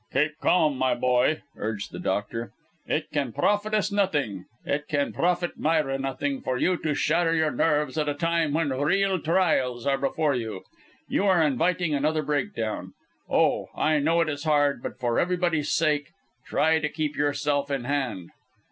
"Keep 0.11 0.39
calm, 0.41 0.79
my 0.79 0.95
boy," 0.95 1.43
urged 1.55 1.91
the 1.91 1.99
doctor; 1.99 2.51
"it 2.87 3.11
can 3.11 3.31
profit 3.31 3.75
us 3.75 3.91
nothing, 3.91 4.45
it 4.65 4.87
can 4.87 5.13
profit 5.13 5.59
Myra 5.59 5.99
nothing, 5.99 6.41
for 6.41 6.57
you 6.57 6.75
to 6.77 6.95
shatter 6.95 7.35
your 7.35 7.51
nerves 7.51 7.99
at 7.99 8.09
a 8.09 8.15
time 8.15 8.51
when 8.51 8.69
real 8.71 9.19
trials 9.19 9.85
are 9.85 9.99
before 9.99 10.33
you. 10.33 10.63
You 11.07 11.25
are 11.25 11.43
inviting 11.43 11.93
another 11.93 12.23
breakdown. 12.23 12.93
Oh! 13.29 13.67
I 13.75 13.99
know 13.99 14.21
it 14.21 14.29
is 14.29 14.43
hard; 14.43 14.81
but 14.81 14.97
for 14.97 15.19
everybody's 15.19 15.71
sake 15.71 16.07
try 16.47 16.79
to 16.79 16.89
keep 16.89 17.15
yourself 17.15 17.69
in 17.69 17.83
hand." 17.83 18.31